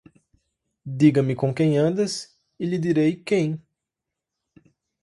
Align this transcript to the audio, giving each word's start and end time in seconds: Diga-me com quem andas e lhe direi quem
Diga-me 0.99 1.35
com 1.35 1.53
quem 1.53 1.77
andas 1.77 2.35
e 2.59 2.65
lhe 2.65 2.79
direi 2.79 3.15
quem 3.15 3.61